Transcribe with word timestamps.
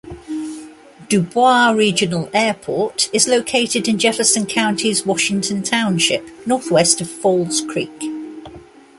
DuBois 1.09 1.69
Regional 1.77 2.27
Airport 2.33 3.07
is 3.13 3.27
located 3.27 3.87
in 3.87 3.99
Jefferson 3.99 4.47
County's 4.47 5.05
Washington 5.05 5.61
Township, 5.61 6.27
northwest 6.47 7.01
of 7.01 7.07
Falls 7.07 7.61
Creek. 7.61 8.03